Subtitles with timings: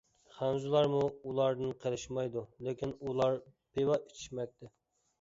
[0.37, 4.77] خەنزۇلارمۇ ئۇلاردىن قېلىشمايدۇ، لېكىن ئۇلار پىۋا ئىچىشمەكتە.